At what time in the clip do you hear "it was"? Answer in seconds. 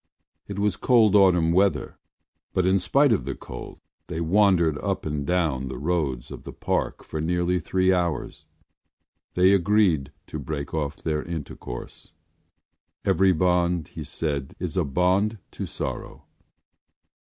0.47-0.77